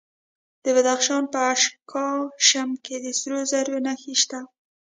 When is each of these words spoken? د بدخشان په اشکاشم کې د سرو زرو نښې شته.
د 0.63 0.65
بدخشان 0.75 1.23
په 1.33 1.39
اشکاشم 1.53 2.69
کې 2.85 2.95
د 3.03 3.05
سرو 3.19 3.39
زرو 3.51 3.75
نښې 3.85 4.13
شته. 4.21 4.39